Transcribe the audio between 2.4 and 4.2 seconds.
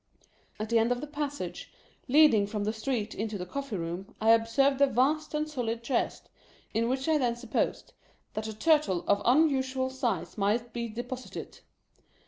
from the street into the coffee room,